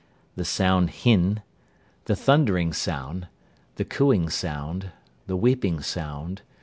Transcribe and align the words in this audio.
The 0.35 0.45
sound 0.45 0.89
Hin. 0.89 1.43
The 2.05 2.15
thundering 2.15 2.73
sound. 2.73 3.27
The 3.75 3.85
cooing 3.85 4.31
sound. 4.31 4.89
The 5.27 5.37
weeping 5.37 5.79
sound. 5.81 6.41